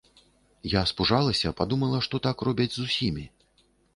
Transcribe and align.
Я 0.71 0.81
спужалася, 0.91 1.51
падумала, 1.59 1.99
што 2.07 2.15
так 2.25 2.37
робяць 2.49 2.69
з 2.79 2.89
усімі. 2.89 3.29